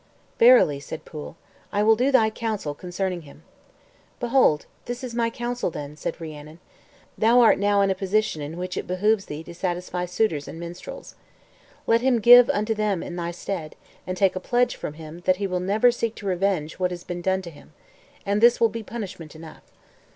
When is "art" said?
7.39-7.59